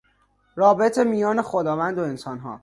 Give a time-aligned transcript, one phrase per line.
[0.55, 2.59] رابط میان خداوند و انسانها